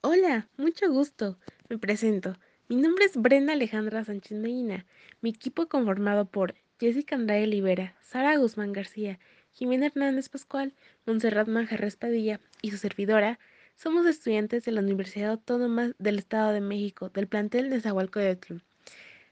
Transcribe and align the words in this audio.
Hola, 0.00 0.48
mucho 0.56 0.88
gusto. 0.92 1.40
Me 1.68 1.76
presento. 1.76 2.36
Mi 2.68 2.76
nombre 2.76 3.04
es 3.04 3.16
Brenda 3.16 3.54
Alejandra 3.54 4.04
Sánchez 4.04 4.38
Medina. 4.38 4.86
Mi 5.20 5.30
equipo 5.30 5.66
conformado 5.68 6.24
por 6.24 6.54
Jessica 6.78 7.16
Andrade 7.16 7.42
Olivera, 7.42 7.96
Sara 8.02 8.36
Guzmán 8.36 8.72
García, 8.72 9.18
Jimena 9.54 9.86
Hernández 9.86 10.28
Pascual, 10.28 10.72
Montserrat 11.04 11.48
Manjarres 11.48 11.96
Padilla 11.96 12.40
y 12.62 12.70
su 12.70 12.76
servidora, 12.76 13.40
somos 13.74 14.06
estudiantes 14.06 14.62
de 14.62 14.70
la 14.70 14.82
Universidad 14.82 15.30
Autónoma 15.30 15.90
del 15.98 16.20
Estado 16.20 16.52
de 16.52 16.60
México, 16.60 17.08
del 17.08 17.26
plantel 17.26 17.68
de 17.68 17.80
Zahualcóyotl. 17.80 18.58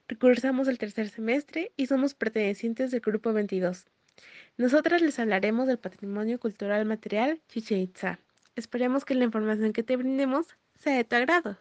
Recursamos 0.09 0.67
el 0.67 0.79
tercer 0.79 1.11
semestre 1.11 1.71
y 1.77 1.87
somos 1.87 2.15
pertenecientes 2.15 2.91
del 2.91 3.03
grupo 3.03 3.33
22. 3.33 3.87
Nosotras 4.57 5.01
les 5.01 5.17
hablaremos 5.21 5.69
del 5.69 5.79
patrimonio 5.79 6.41
cultural 6.41 6.87
material 6.87 7.41
Chichen 7.47 7.79
Itza. 7.79 8.19
Esperemos 8.57 9.05
que 9.05 9.15
la 9.15 9.25
información 9.25 9.75
que 9.75 9.83
te 9.83 9.97
brindemos 9.97 10.47
sea 10.77 10.97
de 10.97 11.05
tu 11.05 11.15
agrado. 11.15 11.59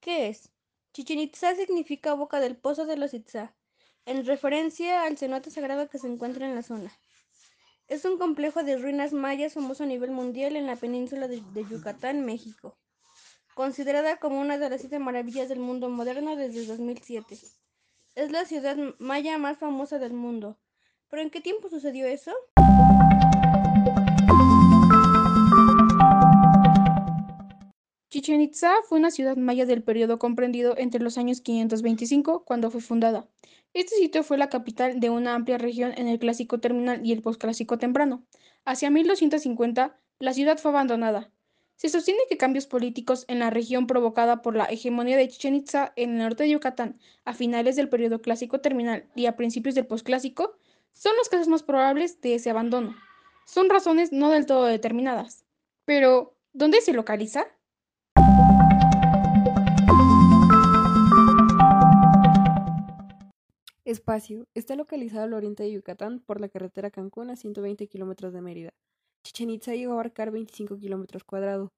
¿Qué 0.00 0.28
es? 0.28 0.50
Chichen 0.92 1.20
Itza 1.20 1.54
significa 1.54 2.14
boca 2.14 2.40
del 2.40 2.56
pozo 2.56 2.84
de 2.84 2.96
los 2.96 3.14
Itza, 3.14 3.54
en 4.06 4.26
referencia 4.26 5.04
al 5.04 5.16
cenote 5.18 5.52
sagrado 5.52 5.88
que 5.88 5.98
se 5.98 6.08
encuentra 6.08 6.48
en 6.48 6.56
la 6.56 6.64
zona. 6.64 6.92
Es 7.86 8.04
un 8.04 8.18
complejo 8.18 8.64
de 8.64 8.76
ruinas 8.76 9.12
mayas 9.12 9.54
famoso 9.54 9.84
a 9.84 9.86
nivel 9.86 10.10
mundial 10.10 10.56
en 10.56 10.66
la 10.66 10.74
península 10.74 11.28
de, 11.28 11.40
de 11.52 11.64
Yucatán, 11.64 12.24
México, 12.24 12.76
considerada 13.54 14.16
como 14.16 14.40
una 14.40 14.58
de 14.58 14.68
las 14.68 14.80
siete 14.80 14.98
maravillas 14.98 15.48
del 15.48 15.60
mundo 15.60 15.88
moderno 15.88 16.34
desde 16.34 16.66
2007. 16.66 17.38
Es 18.16 18.30
la 18.30 18.44
ciudad 18.44 18.76
maya 19.00 19.38
más 19.38 19.58
famosa 19.58 19.98
del 19.98 20.12
mundo. 20.12 20.56
¿Pero 21.08 21.20
en 21.20 21.30
qué 21.30 21.40
tiempo 21.40 21.68
sucedió 21.68 22.06
eso? 22.06 22.30
Chichen 28.10 28.40
Itza 28.40 28.72
fue 28.88 29.00
una 29.00 29.10
ciudad 29.10 29.36
maya 29.36 29.66
del 29.66 29.82
periodo 29.82 30.20
comprendido 30.20 30.78
entre 30.78 31.00
los 31.00 31.18
años 31.18 31.40
525, 31.40 32.44
cuando 32.44 32.70
fue 32.70 32.80
fundada. 32.80 33.26
Este 33.72 33.96
sitio 33.96 34.22
fue 34.22 34.38
la 34.38 34.48
capital 34.48 35.00
de 35.00 35.10
una 35.10 35.34
amplia 35.34 35.58
región 35.58 35.92
en 35.96 36.06
el 36.06 36.20
Clásico 36.20 36.60
Terminal 36.60 37.04
y 37.04 37.10
el 37.10 37.20
Postclásico 37.20 37.78
Temprano. 37.78 38.24
Hacia 38.64 38.90
1250, 38.90 40.00
la 40.20 40.32
ciudad 40.32 40.58
fue 40.58 40.70
abandonada. 40.70 41.32
Se 41.76 41.88
sostiene 41.88 42.20
que 42.28 42.36
cambios 42.36 42.66
políticos 42.66 43.24
en 43.26 43.40
la 43.40 43.50
región 43.50 43.86
provocada 43.86 44.42
por 44.42 44.54
la 44.54 44.64
hegemonía 44.66 45.16
de 45.16 45.28
Chichen 45.28 45.56
Itza 45.56 45.92
en 45.96 46.10
el 46.12 46.18
norte 46.18 46.44
de 46.44 46.50
Yucatán 46.50 47.00
a 47.24 47.34
finales 47.34 47.74
del 47.74 47.88
periodo 47.88 48.22
Clásico 48.22 48.60
Terminal 48.60 49.06
y 49.16 49.26
a 49.26 49.36
principios 49.36 49.74
del 49.74 49.86
Postclásico 49.86 50.56
son 50.92 51.16
los 51.16 51.28
casos 51.28 51.48
más 51.48 51.64
probables 51.64 52.20
de 52.20 52.36
ese 52.36 52.50
abandono. 52.50 52.94
Son 53.44 53.68
razones 53.68 54.12
no 54.12 54.30
del 54.30 54.46
todo 54.46 54.66
determinadas. 54.66 55.44
Pero, 55.84 56.36
¿dónde 56.52 56.80
se 56.80 56.92
localiza? 56.92 57.46
Espacio. 63.84 64.46
Está 64.54 64.76
localizado 64.76 65.24
al 65.24 65.34
oriente 65.34 65.64
de 65.64 65.72
Yucatán 65.72 66.20
por 66.20 66.40
la 66.40 66.48
carretera 66.48 66.90
Cancún 66.90 67.30
a 67.30 67.36
120 67.36 67.86
kilómetros 67.88 68.32
de 68.32 68.40
Mérida. 68.40 68.72
Chichen 69.24 69.48
Itza 69.48 69.74
llegó 69.74 69.92
a 69.92 69.94
abarcar 69.94 70.30
25 70.30 70.76
kilómetros 70.76 71.24
cuadrados. 71.24 71.70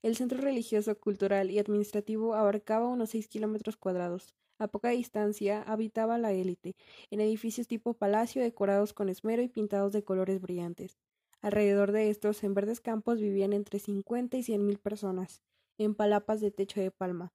El 0.00 0.14
centro 0.14 0.40
religioso, 0.40 0.96
cultural 0.96 1.50
y 1.50 1.58
administrativo 1.58 2.34
abarcaba 2.34 2.86
unos 2.86 3.10
6 3.10 3.26
kilómetros 3.26 3.76
cuadrados. 3.76 4.36
A 4.60 4.68
poca 4.68 4.90
distancia 4.90 5.62
habitaba 5.62 6.18
la 6.18 6.32
élite, 6.32 6.76
en 7.10 7.20
edificios 7.20 7.66
tipo 7.66 7.94
palacio 7.94 8.42
decorados 8.42 8.92
con 8.92 9.08
esmero 9.08 9.42
y 9.42 9.48
pintados 9.48 9.92
de 9.92 10.04
colores 10.04 10.40
brillantes. 10.40 10.98
Alrededor 11.42 11.90
de 11.90 12.10
estos, 12.10 12.44
en 12.44 12.54
verdes 12.54 12.80
campos, 12.80 13.20
vivían 13.20 13.52
entre 13.52 13.80
50 13.80 14.36
y 14.36 14.44
100 14.44 14.64
mil 14.64 14.78
personas, 14.78 15.42
en 15.78 15.96
palapas 15.96 16.40
de 16.40 16.52
techo 16.52 16.80
de 16.80 16.92
palma. 16.92 17.32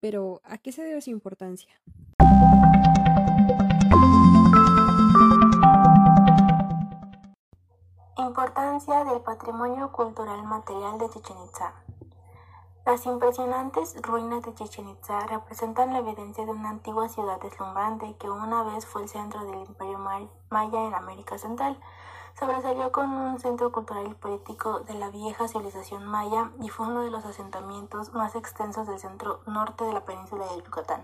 Pero, 0.00 0.40
¿a 0.44 0.58
qué 0.58 0.70
se 0.70 0.82
debe 0.82 1.00
su 1.00 1.10
importancia? 1.10 1.82
Importancia 8.76 9.10
del 9.10 9.22
patrimonio 9.22 9.90
cultural 9.90 10.42
material 10.42 10.98
de 10.98 11.08
Chichen 11.08 11.38
Itza. 11.46 11.72
Las 12.84 13.06
impresionantes 13.06 13.96
ruinas 14.02 14.42
de 14.42 14.52
Chichen 14.52 14.90
Itza 14.90 15.20
representan 15.20 15.94
la 15.94 16.00
evidencia 16.00 16.44
de 16.44 16.50
una 16.50 16.68
antigua 16.68 17.08
ciudad 17.08 17.40
deslumbrante 17.40 18.16
que 18.18 18.28
una 18.28 18.64
vez 18.64 18.84
fue 18.84 19.04
el 19.04 19.08
centro 19.08 19.46
del 19.46 19.62
imperio 19.66 19.98
maya 20.50 20.86
en 20.86 20.94
América 20.94 21.38
Central. 21.38 21.80
Sobresalió 22.38 22.92
con 22.92 23.10
un 23.12 23.40
centro 23.40 23.72
cultural 23.72 24.08
y 24.08 24.14
político 24.14 24.80
de 24.80 24.92
la 24.92 25.08
vieja 25.08 25.48
civilización 25.48 26.04
maya 26.04 26.50
y 26.60 26.68
fue 26.68 26.86
uno 26.86 27.00
de 27.00 27.10
los 27.10 27.24
asentamientos 27.24 28.12
más 28.12 28.34
extensos 28.34 28.86
del 28.86 28.98
centro 28.98 29.40
norte 29.46 29.84
de 29.84 29.94
la 29.94 30.04
península 30.04 30.44
de 30.48 30.62
Yucatán. 30.62 31.00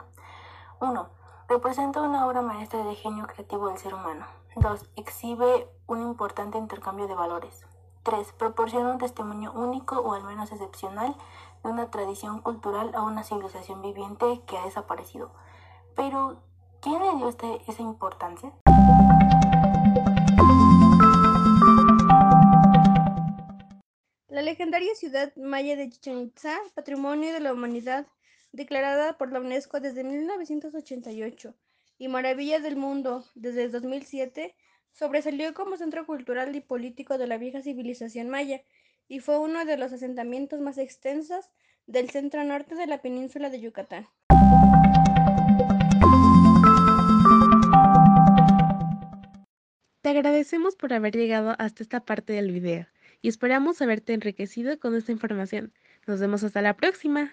1. 0.81 1.22
Representa 1.53 2.01
una 2.01 2.27
obra 2.27 2.41
maestra 2.41 2.83
de 2.83 2.95
genio 2.95 3.27
creativo 3.27 3.69
del 3.69 3.77
ser 3.77 3.93
humano. 3.93 4.27
2. 4.57 4.89
Exhibe 4.97 5.69
un 5.87 6.01
importante 6.01 6.57
intercambio 6.57 7.07
de 7.09 7.15
valores. 7.15 7.67
3. 8.05 8.33
Proporciona 8.39 8.91
un 8.91 8.97
testimonio 8.97 9.53
único 9.53 10.01
o 10.01 10.15
al 10.15 10.25
menos 10.25 10.51
excepcional 10.51 11.15
de 11.63 11.69
una 11.69 11.91
tradición 11.91 12.41
cultural 12.41 12.93
a 12.95 13.03
una 13.03 13.23
civilización 13.23 13.83
viviente 13.83 14.41
que 14.47 14.57
ha 14.57 14.65
desaparecido. 14.65 15.31
Pero, 15.95 16.41
¿quién 16.81 17.03
le 17.03 17.17
dio 17.17 17.29
este, 17.29 17.61
esa 17.69 17.83
importancia? 17.83 18.51
La 24.29 24.41
legendaria 24.41 24.95
ciudad 24.95 25.37
maya 25.37 25.77
de 25.77 25.91
Chichen 25.91 26.19
Itza, 26.19 26.57
patrimonio 26.75 27.35
de 27.35 27.41
la 27.41 27.53
humanidad, 27.53 28.07
declarada 28.53 29.19
por 29.19 29.33
la 29.33 29.41
UNESCO 29.41 29.81
desde 29.81 30.05
1988 30.05 31.55
y 31.99 32.09
Maravilla 32.09 32.61
del 32.61 32.77
Mundo 32.77 33.25
desde 33.35 33.69
2007, 33.69 34.55
sobresalió 34.93 35.55
como 35.55 35.77
centro 35.77 36.07
cultural 36.07 36.55
y 36.55 36.61
político 36.61 37.19
de 37.19 37.27
la 37.27 37.39
vieja 37.39 37.63
civilización 37.63 38.29
maya 38.29 38.63
y 39.09 39.21
fue 39.21 39.39
uno 39.39 39.65
de 39.65 39.77
los 39.77 39.93
asentamientos 39.93 40.61
más 40.61 40.79
extensos 40.79 41.51
del 41.87 42.11
centro 42.11 42.45
norte 42.45 42.75
de 42.75 42.87
la 42.87 43.03
península 43.03 43.51
de 43.51 43.61
Yucatán. 43.61 44.07
Te 50.03 50.09
agradecemos 50.11 50.77
por 50.77 50.93
haber 50.93 51.15
llegado 51.15 51.55
hasta 51.59 51.83
esta 51.83 52.05
parte 52.05 52.33
del 52.33 52.53
video 52.53 52.87
y 53.23 53.29
esperamos 53.29 53.81
haberte 53.81 54.13
enriquecido 54.13 54.79
con 54.79 54.95
esta 54.97 55.13
información. 55.13 55.73
Nos 56.07 56.21
vemos 56.21 56.43
hasta 56.43 56.61
la 56.61 56.77
próxima. 56.77 57.33